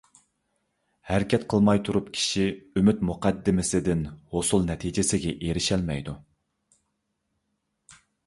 ھەرىكەت 1.09 1.43
قىلماي 1.53 1.81
تۇرۇپ 1.89 2.07
كىشى 2.15 2.45
ئۈمىد 2.79 3.03
مۇقەددىمىسىدىن 3.11 4.01
ھوسۇل 4.37 4.65
نەتىجىسىگە 4.71 5.35
ئېرىشەلمەيدۇ. 5.49 6.17